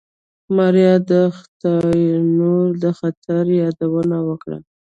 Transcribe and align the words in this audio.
ماريا 0.55 0.93
د 1.11 1.11
خداينور 1.37 2.67
د 2.83 2.85
خطر 2.99 3.43
يادونه 3.61 4.17
وکړه. 4.27 4.57